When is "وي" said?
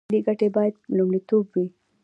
1.53-1.65